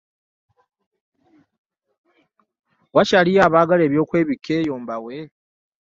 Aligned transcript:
Wakyaliyo 2.95 3.41
abaagala 3.47 3.83
eby'okwebikka 3.87 4.51
eyo 4.61 4.73
mbawe? 4.81 5.15